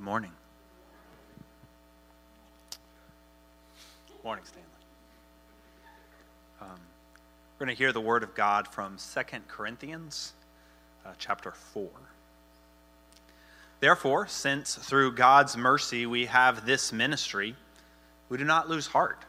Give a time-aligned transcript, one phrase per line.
[0.00, 0.32] Good morning.
[4.24, 4.66] Morning, Stanley.
[6.62, 6.68] Um,
[7.58, 10.32] we're going to hear the word of God from 2 Corinthians
[11.04, 11.90] uh, chapter 4.
[13.80, 17.54] Therefore, since through God's mercy we have this ministry,
[18.30, 19.26] we do not lose heart.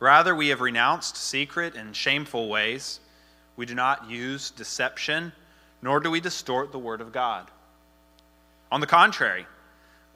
[0.00, 3.00] Rather, we have renounced secret and shameful ways.
[3.56, 5.32] We do not use deception,
[5.80, 7.50] nor do we distort the word of God.
[8.70, 9.46] On the contrary,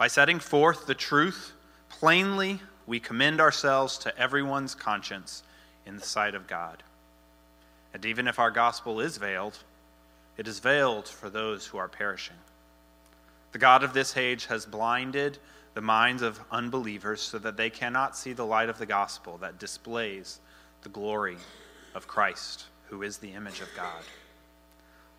[0.03, 1.53] by setting forth the truth
[1.89, 5.45] plainly, we commend ourselves to everyone's conscience
[5.87, 6.83] in the sight of God.
[7.95, 9.61] And even if our gospel is veiled,
[10.37, 12.35] it is veiled for those who are perishing.
[13.53, 15.39] The God of this age has blinded
[15.75, 19.61] the minds of unbelievers so that they cannot see the light of the gospel that
[19.61, 20.41] displays
[20.83, 21.37] the glory
[21.95, 24.03] of Christ, who is the image of God.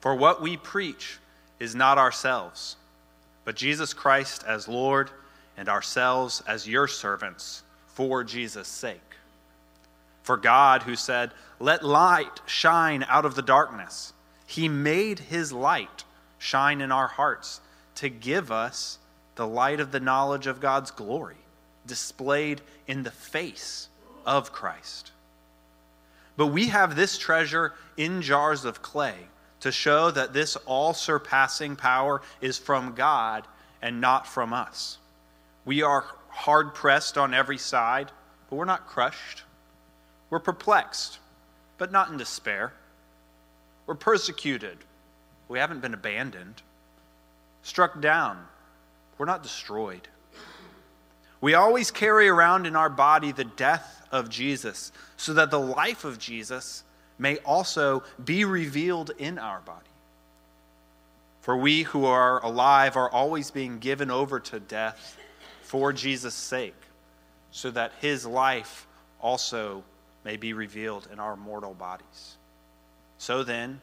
[0.01, 1.19] For what we preach
[1.61, 2.75] is not ourselves,
[3.45, 5.09] but Jesus Christ as Lord
[5.57, 8.99] and ourselves as your servants for Jesus' sake.
[10.23, 14.13] For God, who said, Let light shine out of the darkness,
[14.45, 16.03] he made his light
[16.39, 17.61] shine in our hearts
[17.95, 18.97] to give us
[19.35, 21.37] the light of the knowledge of God's glory,
[21.85, 23.87] displayed in the face
[24.25, 25.11] of Christ.
[26.37, 29.15] But we have this treasure in jars of clay
[29.63, 33.47] to show that this all surpassing power is from God
[33.81, 34.97] and not from us.
[35.63, 38.11] We are hard pressed on every side,
[38.49, 39.43] but we're not crushed.
[40.29, 41.19] We're perplexed,
[41.77, 42.73] but not in despair.
[43.85, 44.79] We're persecuted.
[45.47, 46.61] We haven't been abandoned.
[47.61, 48.45] Struck down.
[49.17, 50.09] We're not destroyed.
[51.39, 56.03] We always carry around in our body the death of Jesus so that the life
[56.03, 56.83] of Jesus
[57.17, 59.79] may also be revealed in our body.
[61.41, 65.17] For we who are alive are always being given over to death
[65.61, 66.75] for Jesus' sake,
[67.51, 68.87] so that his life
[69.19, 69.83] also
[70.23, 72.37] may be revealed in our mortal bodies.
[73.17, 73.81] So then,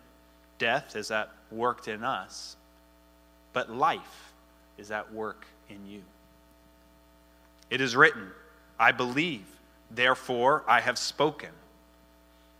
[0.58, 2.56] death is at work in us,
[3.52, 4.32] but life
[4.78, 6.02] is at work in you.
[7.68, 8.30] It is written,
[8.78, 9.44] I believe,
[9.90, 11.50] therefore I have spoken.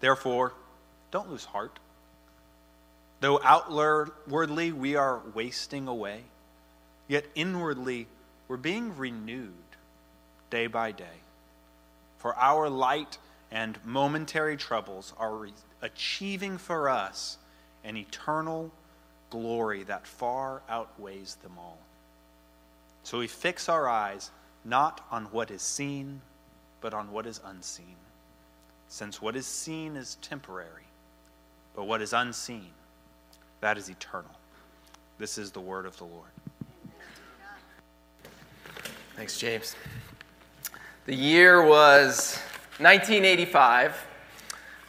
[0.00, 0.52] Therefore,
[1.10, 1.78] don't lose heart.
[3.20, 6.22] Though outwardly we are wasting away,
[7.08, 8.06] yet inwardly
[8.46, 9.52] we're being renewed
[10.50, 11.22] day by day.
[12.18, 13.18] For our light
[13.50, 15.48] and momentary troubles are
[15.82, 17.38] achieving for us
[17.84, 18.70] an eternal
[19.30, 21.78] glory that far outweighs them all.
[23.02, 24.30] So we fix our eyes
[24.64, 26.20] not on what is seen,
[26.80, 27.96] but on what is unseen
[28.88, 30.86] since what is seen is temporary,
[31.76, 32.70] but what is unseen,
[33.60, 34.30] that is eternal.
[35.18, 36.30] This is the word of the Lord.
[39.14, 39.76] Thanks, James.
[41.06, 42.38] The year was
[42.78, 44.06] 1985.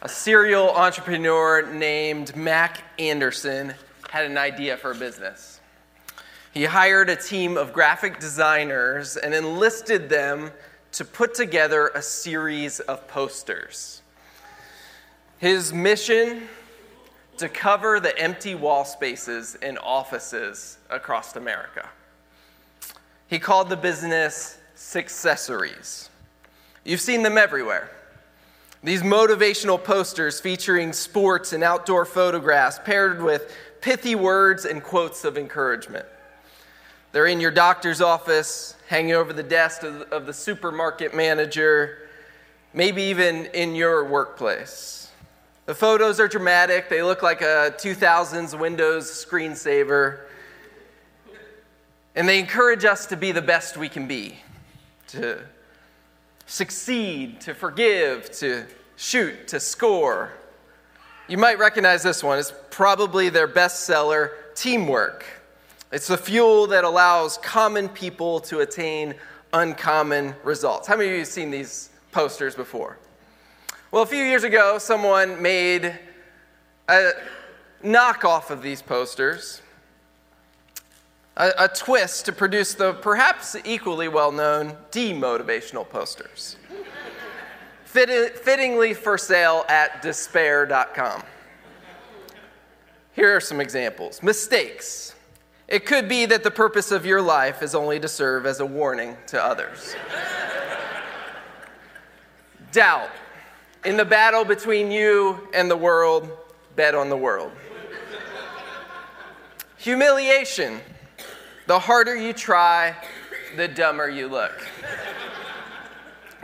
[0.02, 3.74] A serial entrepreneur named Mac Anderson
[4.08, 5.60] had an idea for a business.
[6.52, 10.50] He hired a team of graphic designers and enlisted them
[10.92, 14.02] to put together a series of posters.
[15.38, 16.48] His mission
[17.38, 21.88] to cover the empty wall spaces in offices across America.
[23.28, 26.08] He called the business Successories.
[26.84, 27.90] You've seen them everywhere.
[28.82, 35.36] These motivational posters featuring sports and outdoor photographs paired with pithy words and quotes of
[35.36, 36.06] encouragement.
[37.12, 42.08] They're in your doctor's office, hanging over the desk of, of the supermarket manager,
[42.72, 45.10] maybe even in your workplace.
[45.66, 50.20] The photos are dramatic, they look like a 2000s Windows screensaver,
[52.14, 54.38] and they encourage us to be the best we can be,
[55.08, 55.40] to
[56.46, 58.66] succeed, to forgive, to
[58.96, 60.30] shoot, to score.
[61.26, 62.38] You might recognize this one.
[62.38, 65.24] It's probably their bestseller, Teamwork.
[65.92, 69.14] It's the fuel that allows common people to attain
[69.52, 70.86] uncommon results.
[70.86, 72.96] How many of you have seen these posters before?
[73.90, 75.98] Well, a few years ago, someone made
[76.88, 77.10] a
[77.82, 79.62] knockoff of these posters.
[81.36, 86.56] a, a twist to produce the perhaps equally well known demotivational posters.
[87.84, 91.24] Fit, fittingly for sale at despair.com.
[93.12, 95.16] Here are some examples mistakes.
[95.70, 98.66] It could be that the purpose of your life is only to serve as a
[98.66, 99.94] warning to others.
[102.72, 103.10] Doubt.
[103.84, 106.28] In the battle between you and the world,
[106.74, 107.52] bet on the world.
[109.78, 110.80] Humiliation.
[111.68, 112.96] The harder you try,
[113.56, 114.68] the dumber you look.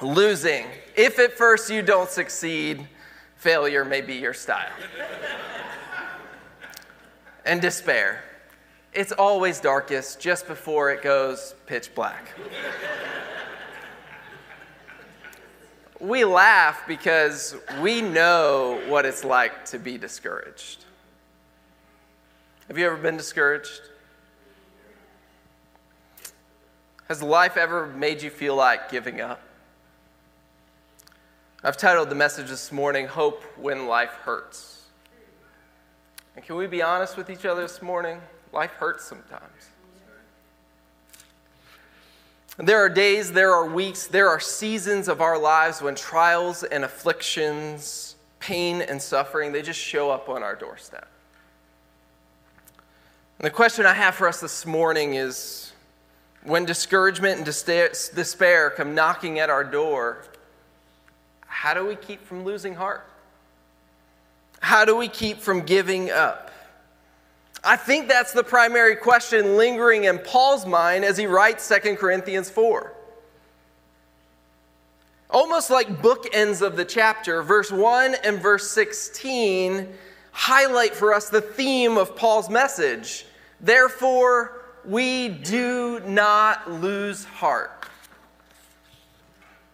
[0.00, 0.66] Losing.
[0.94, 2.86] If at first you don't succeed,
[3.34, 4.70] failure may be your style.
[7.44, 8.22] and despair.
[8.96, 12.30] It's always darkest just before it goes pitch black.
[16.00, 20.86] we laugh because we know what it's like to be discouraged.
[22.68, 23.82] Have you ever been discouraged?
[27.08, 29.42] Has life ever made you feel like giving up?
[31.62, 34.84] I've titled the message this morning, Hope When Life Hurts.
[36.34, 38.22] And can we be honest with each other this morning?
[38.56, 39.42] Life hurts sometimes.
[42.56, 46.82] There are days, there are weeks, there are seasons of our lives when trials and
[46.82, 51.06] afflictions, pain and suffering, they just show up on our doorstep.
[53.38, 55.74] And the question I have for us this morning is
[56.42, 60.24] when discouragement and despair come knocking at our door,
[61.46, 63.06] how do we keep from losing heart?
[64.60, 66.52] How do we keep from giving up?
[67.66, 72.48] I think that's the primary question lingering in Paul's mind as he writes 2 Corinthians
[72.48, 72.92] 4.
[75.30, 79.92] Almost like bookends of the chapter, verse 1 and verse 16
[80.30, 83.26] highlight for us the theme of Paul's message.
[83.60, 87.88] Therefore, we do not lose heart.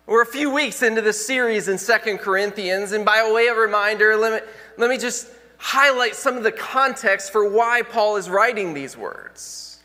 [0.06, 4.16] We're a few weeks into this series in Second Corinthians, and by way of reminder,
[4.16, 4.48] let me,
[4.78, 5.28] let me just
[5.62, 9.78] highlight some of the context for why Paul is writing these words.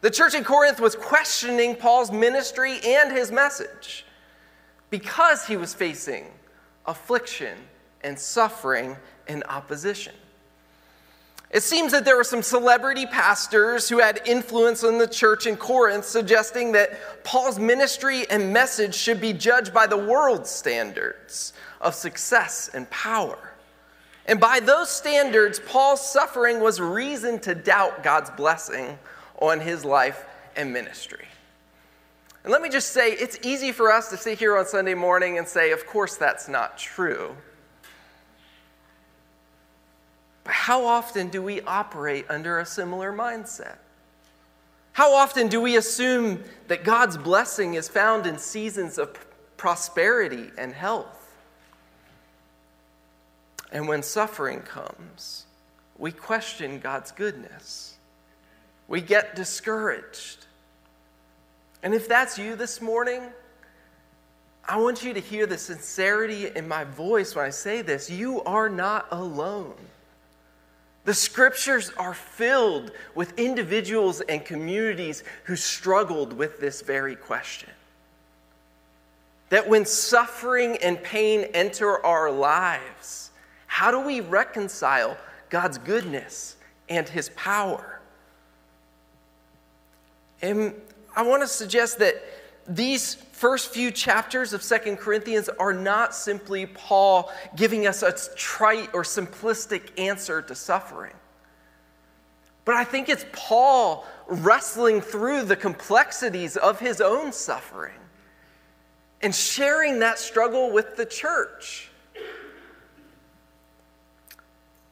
[0.00, 4.06] The church in Corinth was questioning Paul's ministry and his message
[4.88, 6.24] because he was facing
[6.86, 7.58] affliction
[8.02, 8.96] and suffering
[9.28, 10.14] and opposition.
[11.50, 15.58] It seems that there were some celebrity pastors who had influence in the church in
[15.58, 21.52] Corinth, suggesting that Paul's ministry and message should be judged by the world's standards
[21.82, 23.49] of success and power.
[24.30, 28.96] And by those standards, Paul's suffering was reason to doubt God's blessing
[29.40, 30.24] on his life
[30.54, 31.26] and ministry.
[32.44, 35.36] And let me just say, it's easy for us to sit here on Sunday morning
[35.36, 37.36] and say, of course, that's not true.
[40.44, 43.78] But how often do we operate under a similar mindset?
[44.92, 49.12] How often do we assume that God's blessing is found in seasons of
[49.56, 51.19] prosperity and health?
[53.72, 55.46] And when suffering comes,
[55.98, 57.96] we question God's goodness.
[58.88, 60.46] We get discouraged.
[61.82, 63.22] And if that's you this morning,
[64.68, 68.10] I want you to hear the sincerity in my voice when I say this.
[68.10, 69.74] You are not alone.
[71.04, 77.70] The scriptures are filled with individuals and communities who struggled with this very question.
[79.48, 83.29] That when suffering and pain enter our lives,
[83.70, 85.16] how do we reconcile
[85.48, 86.56] God's goodness
[86.88, 88.00] and his power?
[90.42, 90.74] And
[91.14, 92.16] I want to suggest that
[92.66, 98.90] these first few chapters of Second Corinthians are not simply Paul giving us a trite
[98.92, 101.14] or simplistic answer to suffering.
[102.64, 107.94] But I think it's Paul wrestling through the complexities of his own suffering
[109.22, 111.89] and sharing that struggle with the church.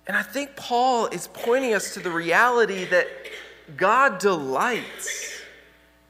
[0.08, 3.06] And I think Paul is pointing us to the reality that
[3.76, 5.42] God delights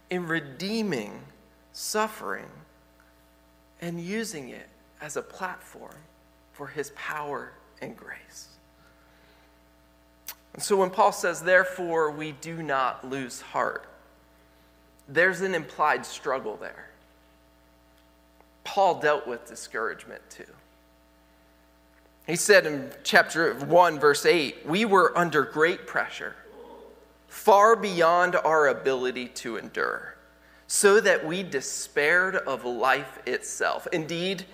[0.08, 1.20] in redeeming
[1.72, 2.46] suffering
[3.80, 4.68] and using it
[5.00, 5.96] as a platform
[6.52, 7.52] for his power
[7.82, 8.48] and grace.
[10.54, 13.86] And so when Paul says, therefore, we do not lose heart,
[15.08, 16.90] there's an implied struggle there.
[18.64, 20.44] Paul dealt with discouragement too.
[22.28, 26.37] He said in chapter 1, verse 8, we were under great pressure,
[27.26, 30.14] far beyond our ability to endure,
[30.66, 33.88] so that we despaired of life itself.
[33.94, 34.44] Indeed,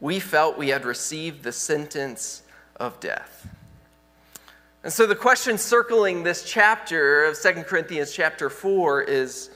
[0.00, 2.42] we felt we had received the sentence
[2.76, 3.48] of death.
[4.84, 9.48] And so the question circling this chapter of 2 Corinthians chapter 4 is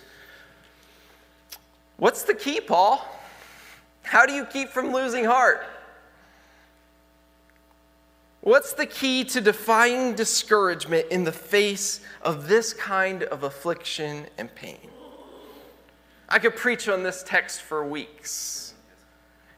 [1.99, 3.07] what's the key, Paul?
[4.05, 5.67] How do you keep from losing heart?
[8.47, 14.55] What's the key to defying discouragement in the face of this kind of affliction and
[14.55, 14.89] pain?
[16.29, 18.75] I could preach on this text for weeks.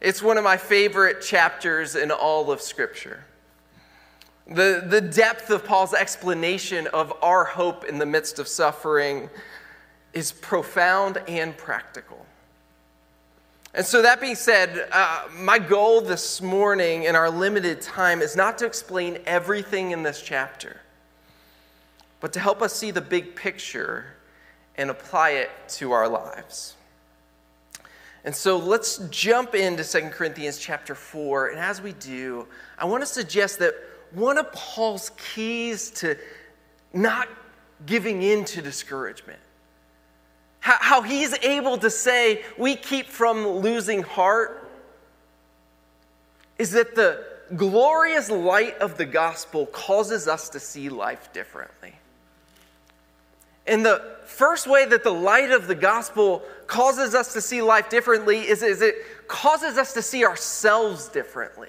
[0.00, 3.24] It's one of my favorite chapters in all of Scripture.
[4.46, 9.28] The, the depth of Paul's explanation of our hope in the midst of suffering
[10.14, 12.24] is profound and practical.
[13.74, 18.34] And so, that being said, uh, my goal this morning in our limited time is
[18.34, 20.80] not to explain everything in this chapter,
[22.20, 24.06] but to help us see the big picture
[24.76, 26.76] and apply it to our lives.
[28.24, 31.48] And so let's jump into 2 Corinthians chapter 4.
[31.48, 32.46] And as we do,
[32.78, 33.74] I want to suggest that
[34.12, 36.16] one of Paul's keys to
[36.92, 37.28] not
[37.86, 39.38] giving in to discouragement,
[40.60, 44.70] how, he's able to say we keep from losing heart,
[46.58, 47.24] is that the
[47.56, 51.94] glorious light of the gospel causes us to see life differently.
[53.66, 57.90] And the first way that the light of the gospel causes us to see life
[57.90, 58.96] differently is, is it
[59.28, 61.68] causes us to see ourselves differently.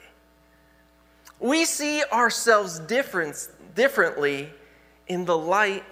[1.39, 4.49] We see ourselves different, differently
[5.07, 5.83] in the light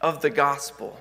[0.00, 0.98] of the gospel.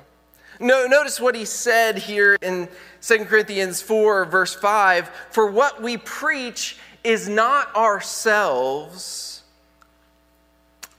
[0.62, 2.70] No, notice what he said here in
[3.02, 9.32] 2 Corinthians 4, verse 5 For what we preach is not ourselves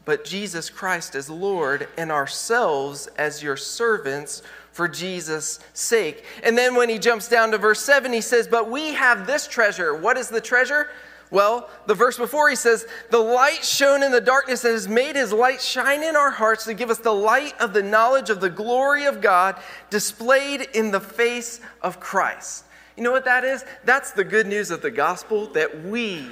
[0.04, 4.42] but Jesus Christ as Lord and ourselves as your servants
[4.72, 6.24] for Jesus' sake.
[6.42, 9.46] And then when he jumps down to verse 7, he says, But we have this
[9.46, 9.94] treasure.
[9.94, 10.88] What is the treasure?
[11.32, 15.16] Well, the verse before he says, The light shone in the darkness and has made
[15.16, 18.42] his light shine in our hearts to give us the light of the knowledge of
[18.42, 19.56] the glory of God
[19.88, 22.66] displayed in the face of Christ.
[22.98, 23.64] You know what that is?
[23.86, 26.28] That's the good news of the gospel that we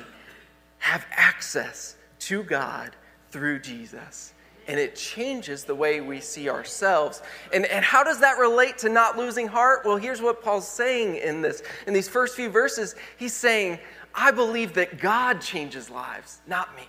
[0.80, 2.95] have access to God
[3.30, 4.35] through Jesus.
[4.69, 7.23] And it changes the way we see ourselves.
[7.54, 9.80] And, and how does that relate to not losing heart?
[9.87, 11.62] Well, here's what Paul's saying in this.
[11.87, 13.78] In these first few verses, he's saying,
[14.14, 16.88] I believe that God changes lives, not me.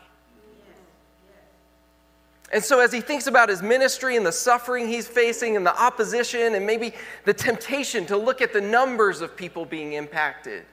[2.53, 5.79] And so, as he thinks about his ministry and the suffering he's facing and the
[5.81, 10.65] opposition and maybe the temptation to look at the numbers of people being impacted,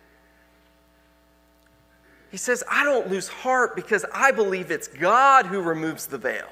[2.30, 6.48] he says, I don't lose heart because I believe it's God who removes the veil.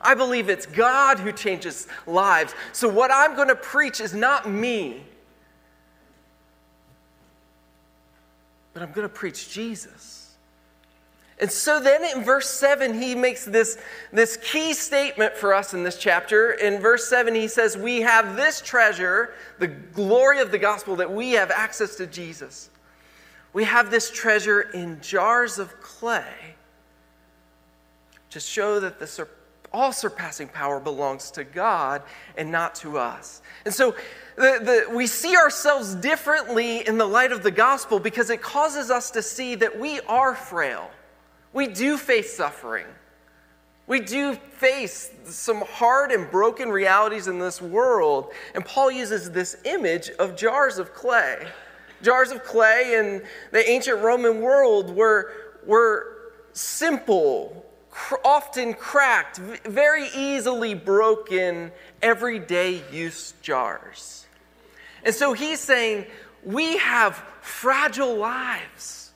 [0.00, 2.54] I believe it's God who changes lives.
[2.72, 5.04] So, what I'm going to preach is not me,
[8.74, 10.24] but I'm going to preach Jesus.
[11.38, 13.78] And so then in verse 7, he makes this,
[14.12, 16.52] this key statement for us in this chapter.
[16.52, 21.12] In verse 7, he says, We have this treasure, the glory of the gospel, that
[21.12, 22.70] we have access to Jesus.
[23.52, 26.54] We have this treasure in jars of clay
[28.30, 29.28] to show that the sur-
[29.74, 32.02] all surpassing power belongs to God
[32.36, 33.42] and not to us.
[33.64, 33.94] And so
[34.36, 38.90] the, the, we see ourselves differently in the light of the gospel because it causes
[38.90, 40.90] us to see that we are frail.
[41.52, 42.86] We do face suffering.
[43.86, 48.32] We do face some hard and broken realities in this world.
[48.54, 51.46] And Paul uses this image of jars of clay
[52.04, 55.32] jars of clay in the ancient Roman world were,
[55.66, 57.63] were simple,
[58.24, 61.72] often cracked, very easily broken,
[62.02, 64.26] everyday use jars.
[65.04, 66.06] And so he's saying,
[66.44, 69.12] we have fragile lives.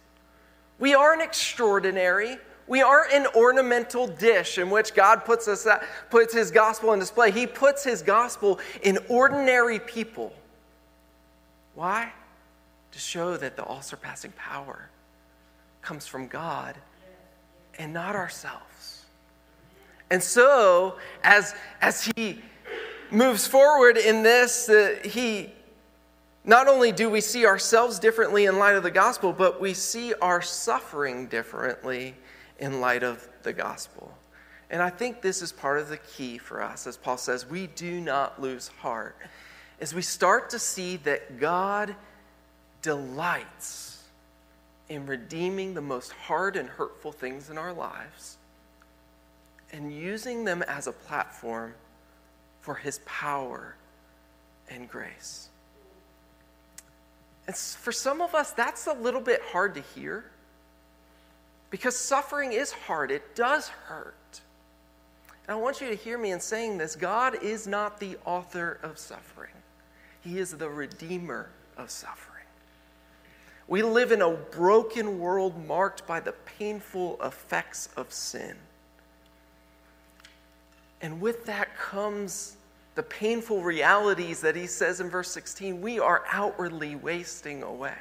[0.78, 2.38] We aren't extraordinary.
[2.66, 7.00] We aren't an ornamental dish in which God puts, us at, puts his gospel in
[7.00, 7.30] display.
[7.30, 10.32] He puts his gospel in ordinary people.
[11.74, 12.12] Why?
[12.92, 14.90] to show that the all surpassing power
[15.82, 16.74] comes from God
[17.78, 19.04] and not ourselves.
[20.10, 22.40] And so, as, as he
[23.10, 25.52] moves forward in this, uh, he
[26.44, 30.14] not only do we see ourselves differently in light of the gospel, but we see
[30.14, 32.14] our suffering differently
[32.58, 34.16] in light of the gospel.
[34.70, 37.66] And I think this is part of the key for us, as Paul says, we
[37.68, 39.16] do not lose heart.
[39.80, 41.94] As we start to see that God
[42.82, 43.87] delights
[44.88, 48.38] in redeeming the most hard and hurtful things in our lives
[49.72, 51.74] and using them as a platform
[52.60, 53.74] for his power
[54.70, 55.48] and grace.
[57.46, 60.24] And for some of us, that's a little bit hard to hear
[61.70, 64.14] because suffering is hard, it does hurt.
[65.46, 68.78] And I want you to hear me in saying this God is not the author
[68.82, 69.54] of suffering,
[70.20, 72.27] He is the redeemer of suffering.
[73.68, 78.56] We live in a broken world marked by the painful effects of sin.
[81.02, 82.56] And with that comes
[82.94, 87.94] the painful realities that he says in verse 16 we are outwardly wasting away.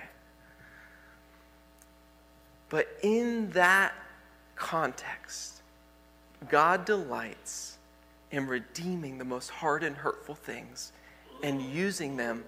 [2.70, 3.94] But in that
[4.56, 5.62] context,
[6.50, 7.78] God delights
[8.32, 10.92] in redeeming the most hard and hurtful things
[11.44, 12.44] and using them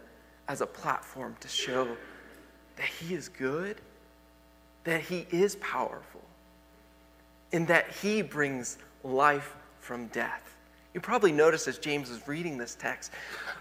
[0.48, 1.96] as a platform to show
[2.80, 3.78] that He is good,
[4.86, 6.22] that He is powerful,
[7.52, 10.56] and that He brings life from death.
[10.94, 13.12] You probably noticed as James was reading this text,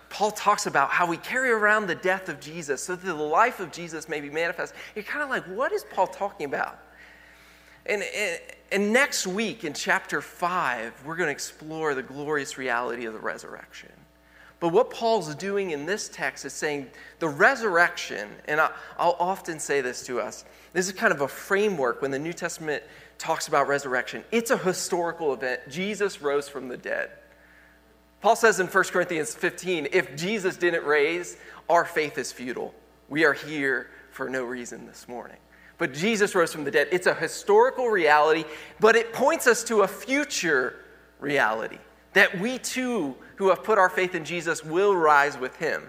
[0.09, 3.61] Paul talks about how we carry around the death of Jesus so that the life
[3.61, 4.73] of Jesus may be manifest.
[4.95, 6.79] You're kind of like, what is Paul talking about?
[7.85, 13.05] And, and, and next week in chapter 5, we're going to explore the glorious reality
[13.05, 13.91] of the resurrection.
[14.61, 16.89] But what Paul's doing in this text is saying
[17.21, 21.29] the resurrection, and I, will often say this to us this is kind of a
[21.29, 22.83] framework when the New Testament
[23.19, 24.25] talks about resurrection.
[24.31, 25.61] It's a historical event.
[25.69, 27.11] Jesus rose from the dead.
[28.21, 31.37] Paul says in 1 Corinthians 15 if Jesus didn't raise,
[31.69, 32.75] our faith is futile.
[33.09, 35.39] We are here for no reason this morning.
[35.79, 36.89] But Jesus rose from the dead.
[36.91, 38.45] It's a historical reality,
[38.81, 40.85] but it points us to a future
[41.21, 41.79] reality
[42.19, 45.85] that we too, who have put our faith in Jesus, will rise with him.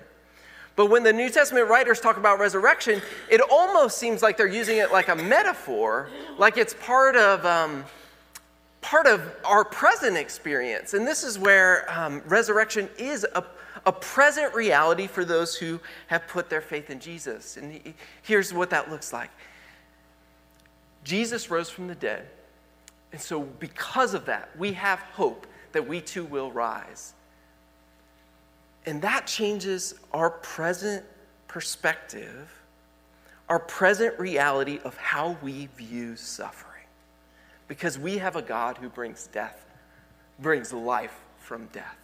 [0.76, 4.78] But when the New Testament writers talk about resurrection, it almost seems like they're using
[4.78, 7.84] it like a metaphor, like it's part of, um,
[8.80, 10.94] part of our present experience.
[10.94, 13.44] And this is where um, resurrection is a,
[13.86, 17.58] a present reality for those who have put their faith in Jesus.
[17.58, 19.32] And he, here's what that looks like
[21.04, 22.28] Jesus rose from the dead.
[23.12, 27.14] And so, because of that, we have hope that we too will rise.
[28.86, 31.06] And that changes our present
[31.48, 32.52] perspective,
[33.48, 36.86] our present reality of how we view suffering.
[37.68, 39.66] Because we have a God who brings death,
[40.40, 41.98] brings life from death.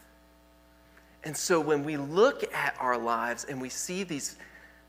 [1.24, 4.38] And so when we look at our lives and we see these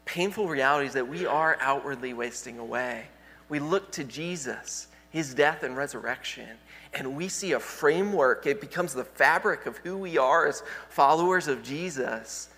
[0.04, 3.06] painful realities that we are outwardly wasting away,
[3.48, 6.46] we look to Jesus, his death and resurrection,
[6.92, 8.46] and we see a framework.
[8.46, 12.50] It becomes the fabric of who we are as followers of Jesus.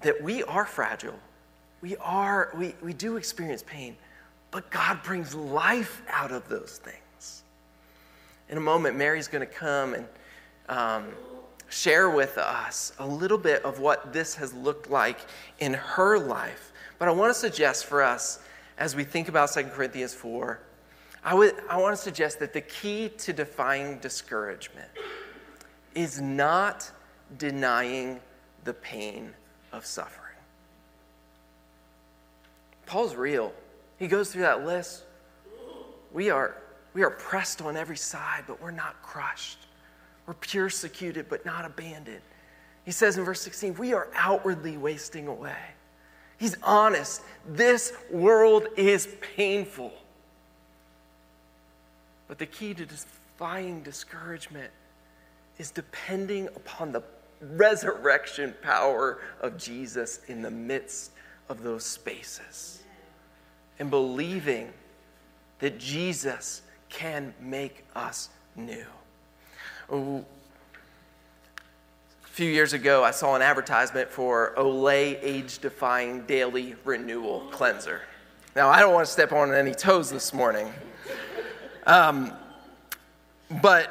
[0.00, 1.14] That we are fragile.
[1.80, 3.96] We are, we, we do experience pain,
[4.50, 7.42] but God brings life out of those things.
[8.48, 10.06] In a moment, Mary's going to come and
[10.68, 11.12] um,
[11.68, 15.20] share with us a little bit of what this has looked like
[15.60, 16.72] in her life.
[16.98, 18.40] But I want to suggest for us,
[18.76, 20.58] as we think about 2 Corinthians 4,
[21.24, 24.88] I, would, I want to suggest that the key to defying discouragement
[25.94, 26.90] is not
[27.36, 28.20] denying
[28.64, 29.34] the pain
[29.72, 30.36] of suffering.
[32.86, 33.52] Paul's real.
[33.98, 35.04] He goes through that list.
[36.12, 36.56] We are,
[36.94, 39.66] we are pressed on every side, but we're not crushed.
[40.26, 42.22] We're persecuted, but not abandoned.
[42.84, 45.56] He says in verse 16, we are outwardly wasting away.
[46.38, 47.22] He's honest.
[47.46, 49.92] This world is painful.
[52.30, 54.70] But the key to defying discouragement
[55.58, 57.02] is depending upon the
[57.42, 61.10] resurrection power of Jesus in the midst
[61.48, 62.84] of those spaces
[63.80, 64.72] and believing
[65.58, 68.86] that Jesus can make us new.
[69.90, 70.24] Oh,
[72.22, 78.02] a few years ago, I saw an advertisement for Olay Age Defying Daily Renewal Cleanser.
[78.54, 80.72] Now, I don't want to step on any toes this morning.
[81.86, 82.32] Um,
[83.62, 83.90] but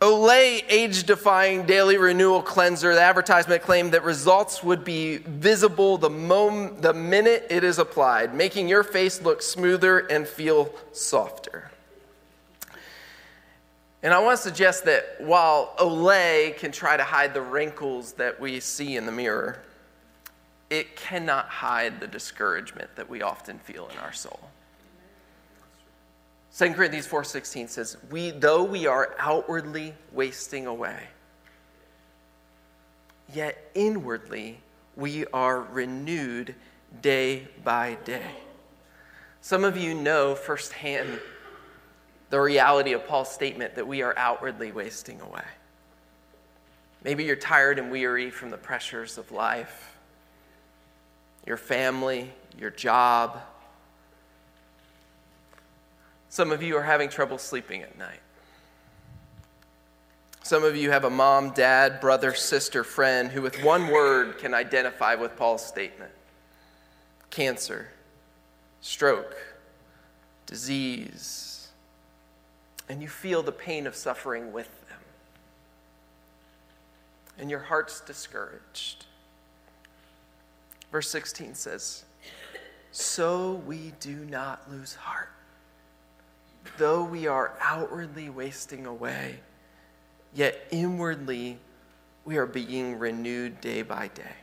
[0.00, 6.10] Olay age defying daily renewal cleanser, the advertisement claimed that results would be visible the,
[6.10, 11.70] mom- the minute it is applied, making your face look smoother and feel softer.
[14.04, 18.40] And I want to suggest that while Olay can try to hide the wrinkles that
[18.40, 19.58] we see in the mirror,
[20.70, 24.47] it cannot hide the discouragement that we often feel in our soul.
[26.58, 31.06] 2 Corinthians 4:16 says, "We though we are outwardly wasting away,
[33.32, 34.60] yet inwardly
[34.96, 36.56] we are renewed
[37.00, 38.42] day by day."
[39.40, 41.20] Some of you know firsthand
[42.30, 45.46] the reality of Paul's statement that we are outwardly wasting away.
[47.04, 49.96] Maybe you're tired and weary from the pressures of life,
[51.46, 53.40] your family, your job,
[56.28, 58.20] some of you are having trouble sleeping at night.
[60.42, 64.54] Some of you have a mom, dad, brother, sister, friend who, with one word, can
[64.54, 66.12] identify with Paul's statement
[67.30, 67.88] cancer,
[68.80, 69.36] stroke,
[70.46, 71.68] disease.
[72.88, 75.00] And you feel the pain of suffering with them.
[77.38, 79.04] And your heart's discouraged.
[80.90, 82.04] Verse 16 says,
[82.90, 85.28] So we do not lose heart.
[86.78, 89.40] Though we are outwardly wasting away,
[90.32, 91.58] yet inwardly
[92.24, 94.36] we are being renewed day by day.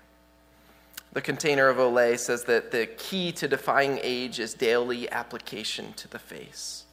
[1.13, 6.09] The container of Olay says that the key to defying age is daily application to
[6.09, 6.83] the face.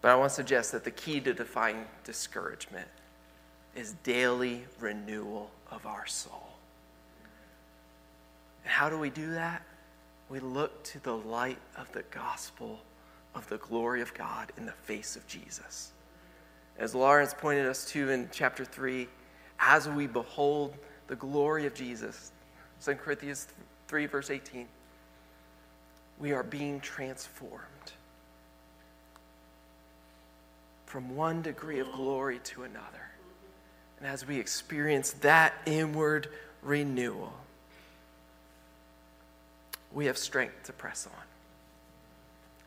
[0.00, 2.86] But I want to suggest that the key to defying discouragement
[3.74, 6.50] is daily renewal of our soul.
[8.62, 9.62] And how do we do that?
[10.28, 12.78] We look to the light of the gospel
[13.34, 15.92] of the glory of God in the face of Jesus.
[16.78, 19.08] As Lawrence pointed us to in chapter 3,
[19.58, 20.74] as we behold
[21.06, 22.32] the glory of Jesus,
[22.84, 23.48] 2 Corinthians
[23.88, 24.66] 3, verse 18,
[26.18, 27.62] we are being transformed
[30.86, 33.10] from one degree of glory to another.
[33.98, 36.28] And as we experience that inward
[36.60, 37.32] renewal,
[39.92, 41.31] we have strength to press on.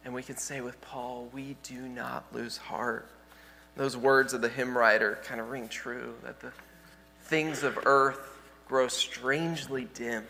[0.06, 3.10] And we can say with Paul, we do not lose heart.
[3.76, 6.52] Those words of the hymn writer kind of ring true that the
[7.24, 8.38] things of earth
[8.68, 10.24] grow strangely dim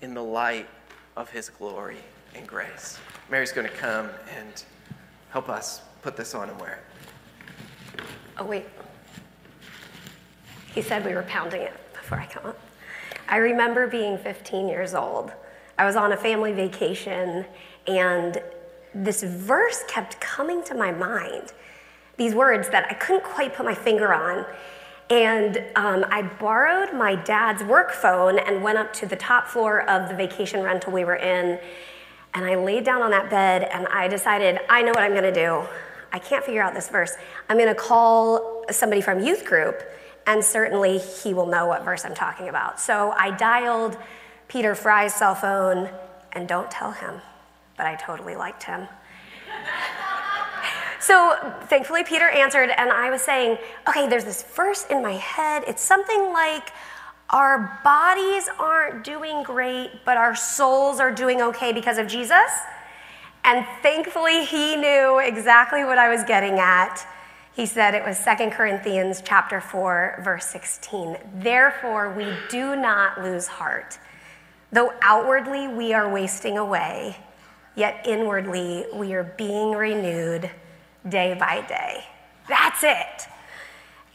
[0.00, 0.66] in the light
[1.14, 1.98] of his glory
[2.34, 2.98] and grace.
[3.30, 4.64] Mary's going to come and
[5.28, 8.02] help us put this on and wear it.
[8.38, 8.64] Oh, wait.
[10.74, 12.58] He said we were pounding it before I come up.
[13.28, 15.32] I remember being 15 years old
[15.76, 17.44] I was on a family vacation,
[17.86, 18.40] and
[18.94, 21.52] this verse kept coming to my mind.
[22.16, 24.46] These words that I couldn't quite put my finger on.
[25.10, 29.88] And um, I borrowed my dad's work phone and went up to the top floor
[29.88, 31.58] of the vacation rental we were in.
[32.32, 35.32] And I laid down on that bed and I decided, I know what I'm gonna
[35.32, 35.64] do.
[36.12, 37.16] I can't figure out this verse.
[37.48, 39.82] I'm gonna call somebody from youth group,
[40.26, 42.80] and certainly he will know what verse I'm talking about.
[42.80, 43.98] So I dialed
[44.46, 45.90] Peter Fry's cell phone,
[46.32, 47.20] and don't tell him,
[47.76, 48.86] but I totally liked him.
[51.00, 53.58] so thankfully, Peter answered, and I was saying,
[53.88, 55.64] okay, there's this verse in my head.
[55.66, 56.70] It's something like,
[57.30, 62.36] our bodies aren't doing great, but our souls are doing okay because of Jesus.
[63.44, 67.06] And thankfully, he knew exactly what I was getting at.
[67.54, 71.16] He said it was 2 Corinthians chapter 4 verse 16.
[71.36, 73.98] Therefore, we do not lose heart.
[74.72, 77.16] Though outwardly we are wasting away,
[77.76, 80.50] yet inwardly we are being renewed
[81.08, 82.04] day by day.
[82.48, 83.28] That's it.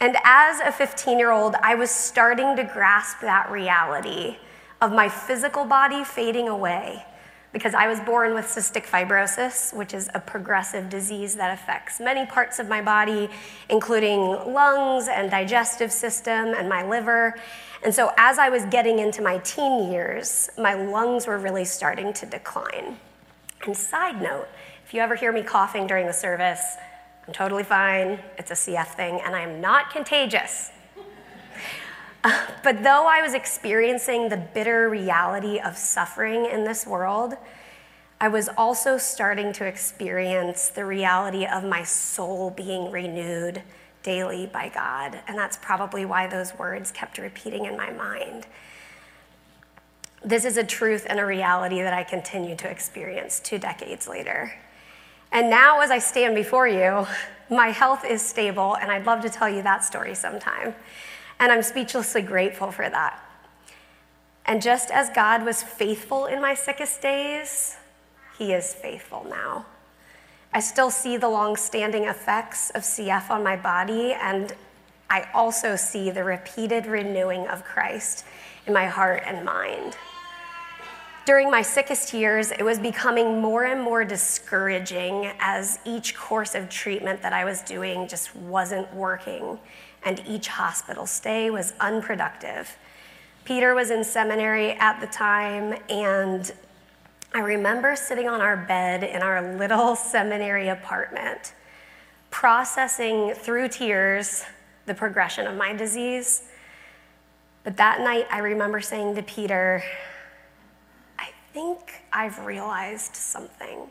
[0.00, 4.38] And as a 15 year old, I was starting to grasp that reality
[4.80, 7.04] of my physical body fading away
[7.52, 12.24] because I was born with cystic fibrosis, which is a progressive disease that affects many
[12.24, 13.28] parts of my body,
[13.68, 14.20] including
[14.52, 17.34] lungs and digestive system and my liver.
[17.82, 22.12] And so, as I was getting into my teen years, my lungs were really starting
[22.14, 22.98] to decline.
[23.66, 24.48] And, side note,
[24.84, 26.76] if you ever hear me coughing during the service,
[27.26, 28.18] I'm totally fine.
[28.38, 30.70] It's a CF thing, and I am not contagious.
[32.22, 37.32] Uh, but though I was experiencing the bitter reality of suffering in this world,
[38.20, 43.62] I was also starting to experience the reality of my soul being renewed
[44.02, 45.18] daily by God.
[45.26, 48.46] And that's probably why those words kept repeating in my mind.
[50.22, 54.52] This is a truth and a reality that I continue to experience two decades later.
[55.32, 57.06] And now, as I stand before you,
[57.48, 60.74] my health is stable, and I'd love to tell you that story sometime.
[61.38, 63.18] And I'm speechlessly grateful for that.
[64.44, 67.76] And just as God was faithful in my sickest days,
[68.38, 69.64] He is faithful now.
[70.52, 74.52] I still see the long standing effects of CF on my body, and
[75.08, 78.24] I also see the repeated renewing of Christ
[78.66, 79.96] in my heart and mind.
[81.26, 86.70] During my sickest years, it was becoming more and more discouraging as each course of
[86.70, 89.58] treatment that I was doing just wasn't working,
[90.02, 92.74] and each hospital stay was unproductive.
[93.44, 96.52] Peter was in seminary at the time, and
[97.34, 101.52] I remember sitting on our bed in our little seminary apartment,
[102.30, 104.44] processing through tears
[104.86, 106.44] the progression of my disease.
[107.62, 109.82] But that night, I remember saying to Peter,
[111.52, 113.90] think I've realized something.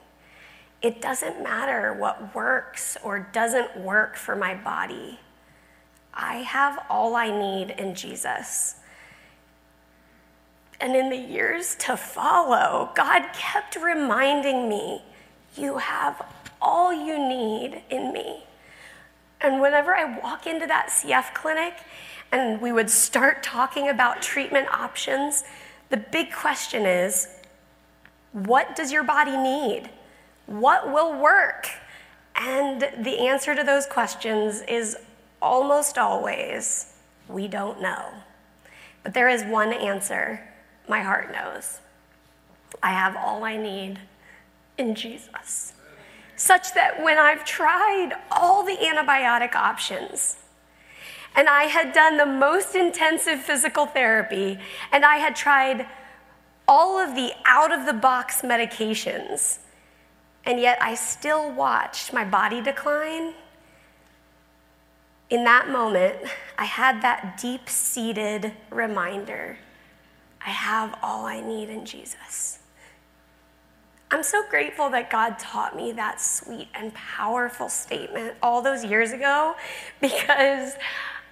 [0.82, 5.20] it doesn't matter what works or doesn't work for my body.
[6.14, 8.76] I have all I need in Jesus.
[10.80, 15.04] And in the years to follow, God kept reminding me,
[15.58, 16.22] You have
[16.62, 18.44] all you need in me.
[19.42, 21.74] And whenever I walk into that CF clinic
[22.32, 25.44] and we would start talking about treatment options,
[25.90, 27.28] the big question is
[28.32, 29.90] what does your body need?
[30.46, 31.68] What will work?
[32.36, 34.98] And the answer to those questions is
[35.42, 36.94] almost always
[37.28, 38.06] we don't know.
[39.04, 40.42] But there is one answer
[40.88, 41.80] my heart knows.
[42.82, 44.00] I have all I need
[44.78, 45.74] in Jesus.
[46.36, 50.38] Such that when I've tried all the antibiotic options,
[51.36, 54.58] and I had done the most intensive physical therapy,
[54.92, 55.86] and I had tried
[56.70, 59.58] all of the out of the box medications,
[60.46, 63.34] and yet I still watched my body decline.
[65.32, 66.16] In that moment,
[66.60, 69.58] I had that deep seated reminder
[70.46, 72.60] I have all I need in Jesus.
[74.12, 79.12] I'm so grateful that God taught me that sweet and powerful statement all those years
[79.12, 79.56] ago
[80.02, 80.74] because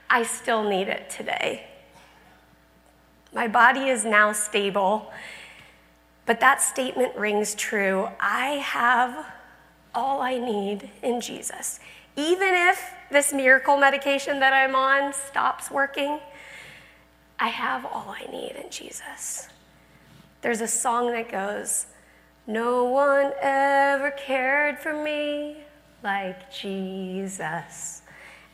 [0.10, 1.68] I still need it today.
[3.34, 5.12] My body is now stable,
[6.26, 8.08] but that statement rings true.
[8.20, 9.26] I have
[9.94, 11.80] all I need in Jesus.
[12.16, 16.20] Even if this miracle medication that I'm on stops working,
[17.40, 19.48] I have all I need in Jesus.
[20.42, 21.88] There's a song that goes,
[22.48, 25.58] No one ever cared for me
[26.04, 28.02] like Jesus.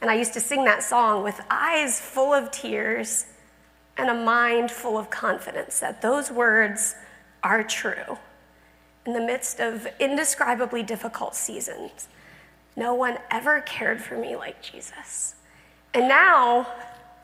[0.01, 3.25] And I used to sing that song with eyes full of tears
[3.97, 6.95] and a mind full of confidence that those words
[7.43, 8.17] are true.
[9.05, 12.07] In the midst of indescribably difficult seasons,
[12.75, 15.35] no one ever cared for me like Jesus.
[15.93, 16.67] And now,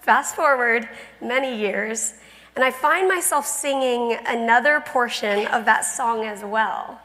[0.02, 0.88] Fast forward
[1.22, 2.14] many years,
[2.56, 7.00] and I find myself singing another portion of that song as well.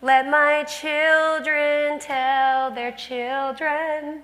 [0.00, 4.22] Let my children tell their children.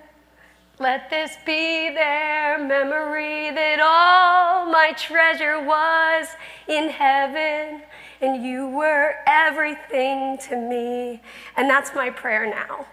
[0.79, 6.29] Let this be their memory that all my treasure was
[6.69, 7.83] in heaven
[8.21, 11.23] and you were everything to me.
[11.57, 12.87] And that's my prayer now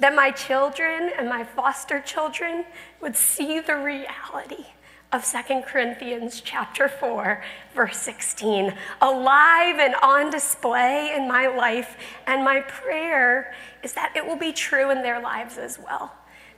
[0.00, 2.64] that my children and my foster children
[3.00, 4.66] would see the reality
[5.12, 7.42] of 2 Corinthians chapter 4
[7.76, 11.96] verse 16 alive and on display in my life
[12.26, 16.12] and my prayer is that it will be true in their lives as well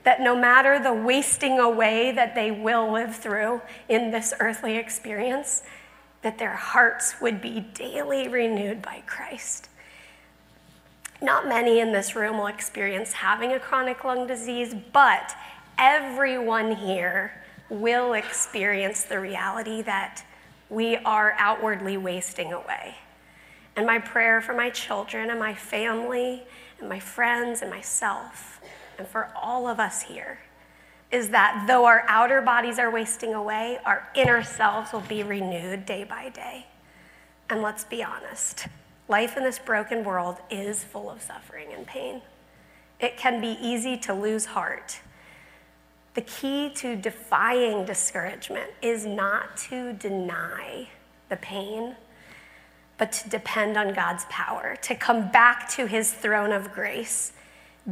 [0.07, 5.63] that no matter the wasting away that they will live through in this earthly experience
[6.21, 9.67] that their hearts would be daily renewed by Christ
[11.21, 15.35] not many in this room will experience having a chronic lung disease, but
[15.77, 20.23] everyone here will experience the reality that
[20.69, 22.95] we are outwardly wasting away.
[23.75, 26.43] And my prayer for my children and my family
[26.79, 28.56] and my friends and myself
[28.97, 30.39] and for all of us here
[31.11, 35.85] is that though our outer bodies are wasting away, our inner selves will be renewed
[35.85, 36.65] day by day.
[37.49, 38.67] And let's be honest
[39.09, 42.21] Life in this broken world is full of suffering and pain.
[42.99, 44.99] It can be easy to lose heart.
[46.13, 50.89] The key to defying discouragement is not to deny
[51.29, 51.95] the pain,
[52.97, 57.31] but to depend on God's power, to come back to his throne of grace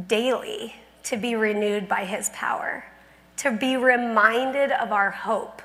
[0.08, 0.74] daily,
[1.06, 2.84] to be renewed by his power,
[3.36, 5.62] to be reminded of our hope,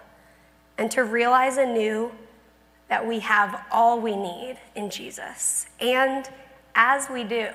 [0.78, 2.12] and to realize anew
[2.90, 5.66] that we have all we need in Jesus.
[5.80, 6.30] And
[6.76, 7.48] as we do,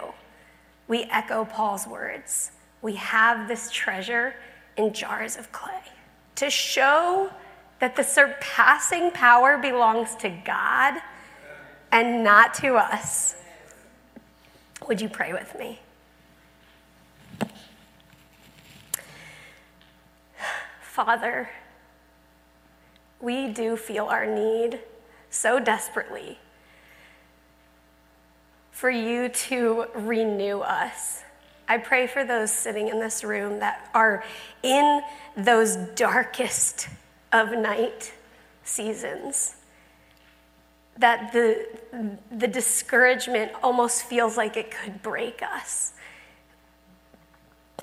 [0.89, 2.51] we echo Paul's words.
[2.83, 4.35] We have this treasure
[4.77, 5.83] in jars of clay
[6.37, 7.31] to show
[7.79, 10.95] that the surpassing power belongs to God
[11.93, 13.37] and not to us.
[14.89, 15.81] Would you pray with me?
[20.97, 21.51] Father,
[23.21, 24.81] we do feel our need
[25.29, 26.39] so desperately
[28.71, 31.23] for you to renew us.
[31.69, 34.25] I pray for those sitting in this room that are
[34.63, 35.03] in
[35.37, 36.89] those darkest
[37.31, 38.15] of night
[38.65, 39.57] seasons.
[40.97, 41.67] That the,
[42.33, 45.93] the discouragement almost feels like it could break us.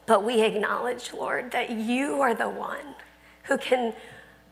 [0.05, 2.95] But we acknowledge, Lord, that you are the one
[3.43, 3.93] who can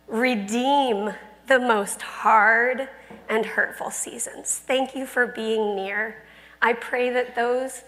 [0.08, 1.14] redeem
[1.48, 2.88] the most hard
[3.28, 4.62] and hurtful seasons.
[4.66, 6.24] Thank you for being near.
[6.62, 7.84] I pray that those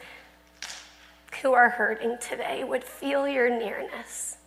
[1.42, 4.38] who are hurting today would feel your nearness.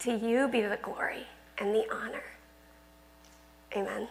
[0.00, 1.26] To you be the glory
[1.58, 2.22] and the honor.
[3.76, 4.08] Amen.